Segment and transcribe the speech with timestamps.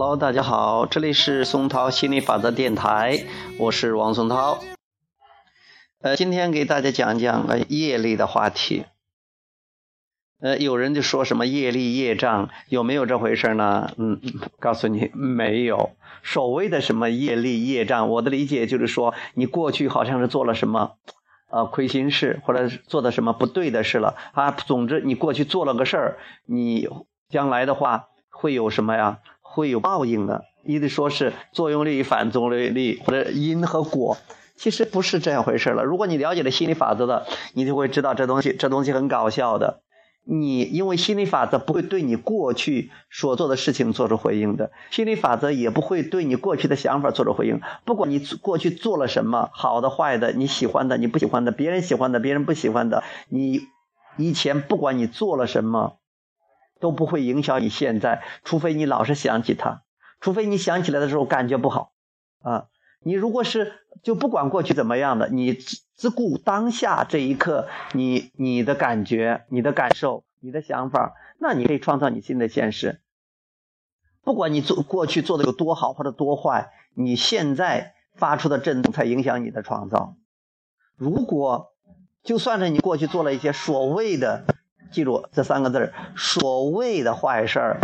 [0.00, 3.24] Hello，大家好，这里是松涛心理法则电台，
[3.58, 4.60] 我是王松涛。
[6.00, 8.84] 呃，今天给大家讲讲呃业力的话题。
[10.38, 13.90] 呃，有人就说什么业力业障有没有这回事呢？
[13.96, 14.20] 嗯，
[14.60, 15.90] 告诉你没有。
[16.22, 20.92] 所谓的什么业力业障，我的理解就是说，你过去好像是做了什么
[21.50, 24.52] 呃亏心事，或者做的什么不对的事了啊。
[24.52, 26.88] 总之，你过去做了个事儿，你
[27.28, 29.18] 将来的话会有什么呀？
[29.58, 30.44] 会有报应的。
[30.64, 34.16] 意思说是作用力反作用力，或者因和果，
[34.56, 35.82] 其实不是这样回事了。
[35.82, 39.80] 如果你了解了心理法则的，你就会知道这东西，这东西很搞笑的。
[40.30, 47.62] 你因为心理法则不会对你过去所做的事情做出回应的，心理法则也不会对你过去的想法做出回应。
[47.86, 53.62] 不管你过去做了什么，好的、坏的，你喜欢的、你不喜欢的，别人喜欢的、别人不喜欢的，你
[54.18, 55.97] 以前不管你做了什么，
[56.80, 59.82] 都不会影响你现在，除非你老是想起它，
[60.20, 61.92] 除非你想起来的时候感觉不好，
[62.42, 62.66] 啊。
[63.00, 73.00] 你如果是就不管过去怎么样的，你只只顾当下这一刻，你你的感觉、你的感受、你的想法，那你可以创造你新的现实。
[74.24, 80.16] 不管你做过去做的有多好或者多坏，你现在发出的震动才影响你的创造。
[80.96, 81.72] 如果
[82.24, 84.44] 就算是你过去做了一些所谓的，
[84.90, 87.80] 记住这三个字儿，所谓的坏事儿。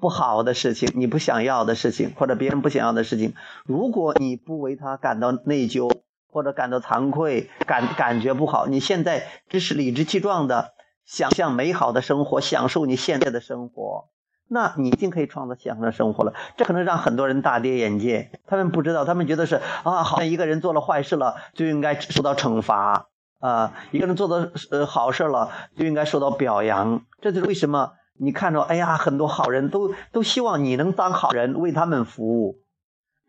[0.00, 3.34] 不好的事情，你不想要的事情，或者别人不想要的事情，
[3.66, 5.90] 如果你不为他感到内疚，
[6.30, 14.04] 或者感到惭愧，感感觉不好，你现在只是理直气壮的想象美好的生活，享受你现在的生活，
[14.46, 16.32] 那你一定可以创造享受的生活了。
[16.56, 23.08] 这可能让很多人大跌眼镜，他们不知道，他们觉得是啊，好像一个人做了坏事了就应该受到惩罚
[23.38, 27.92] 啊，一个人做的呃好事了就应该受到表扬，这就是为什么。
[28.20, 32.58] 你看着，哎呀，很多好人都都希望你能当好人，为他们服务。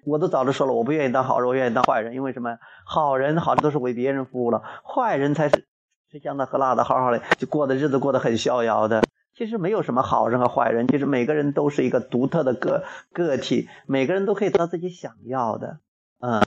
[0.03, 2.15] 我都早就说了，我不愿意当好人，我愿意当坏人。
[2.15, 2.57] 因为什么？
[2.85, 5.67] 好人好的都是为别人服务了，坏人才是
[6.09, 9.03] 吃香的喝辣的，好好的就过的日子过得很逍遥的。
[9.35, 12.83] 其实没有什么好人和坏人，其实每个人都是一个独特的个
[13.13, 15.79] 个体，每个人都可以得到自己想要的，
[16.19, 16.43] 嗯。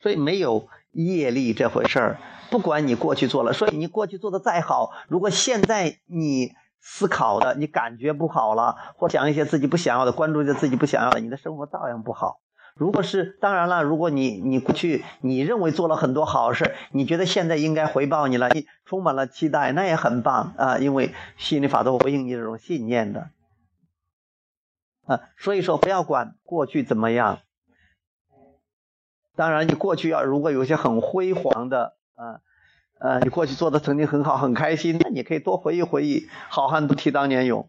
[0.00, 2.18] 所以没有业力这回事儿，
[2.50, 12.40] 不管你过去做了，所以你过去做的再好，如果现在你思考的你感觉不好了，或想一些自己不想要的，关注一些自己不想要的，你的生活照样不好。
[12.76, 23.30] 如果是当然了，如果你你过去你认为做了很多好事，你觉得现在应该回报你了，你充满了期待，那也很棒啊，因为心理法则回应你这种信念的
[25.06, 25.20] 啊。
[25.38, 27.38] 所以说，不要管过去怎么样。
[29.36, 32.38] 当然，你过去要如果有些很辉煌的啊，
[33.00, 37.68] 呃，你过去做的曾经很好，很开心，那你可以多回忆回忆，好汉不提当年勇，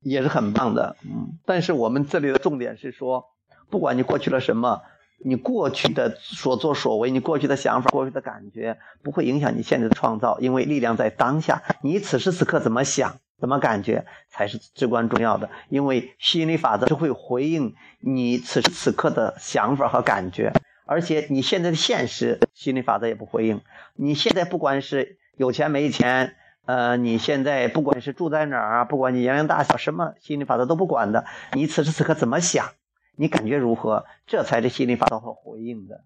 [0.00, 0.96] 也是很棒的。
[1.02, 3.24] 嗯，但是我们这里的重点是说，
[3.70, 4.82] 不管你过去了什么，
[5.24, 11.62] 你过去的所作所为，你过去的想法、过去的感觉，不会影响你现在的创造，因为力量在当下。
[11.82, 15.48] 你此时此刻怎么想、怎么感觉，才是至关重要的。
[15.70, 20.52] 因为吸引力法则是会回应你此时此刻的想法和感觉。
[20.86, 23.60] 而且你现在的现实心理法则也不回应。
[23.94, 31.26] 你现在不管是有钱没钱，呃，你现在不管是住在哪儿啊，不管你年龄大小，什么心理法则都不管的。
[31.52, 32.70] 你此时此刻怎么想，
[33.16, 36.04] 你感觉如何，这才是心理法则会回应的。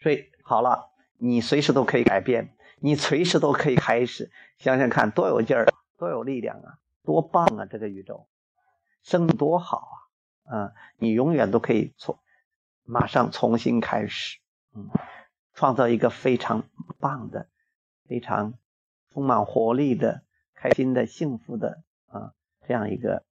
[0.00, 4.30] 所以好了，你随时都可以改变，你随时都可以开始。
[4.58, 5.66] 想想看，多有劲儿，
[5.98, 7.66] 多有力量啊，多棒啊！
[7.66, 8.26] 这个宇宙，
[9.02, 9.76] 生命多好
[10.44, 10.50] 啊！
[10.50, 12.22] 嗯，你永远都可以错。
[12.86, 14.38] 马上重新开始，
[14.74, 14.88] 嗯，
[15.54, 17.48] 创造一个非常棒的、
[18.08, 18.54] 非常
[19.12, 20.22] 充满活力的、
[20.54, 22.32] 开心的、幸福的啊，
[22.66, 23.24] 这样一个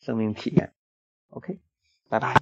[0.00, 0.74] 生命体验。
[1.30, 1.60] OK，
[2.08, 2.34] 拜拜。